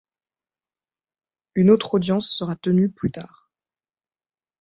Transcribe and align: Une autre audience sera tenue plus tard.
Une 1.53 1.69
autre 1.69 1.93
audience 1.93 2.27
sera 2.27 2.55
tenue 2.55 2.89
plus 2.89 3.11
tard. 3.11 3.51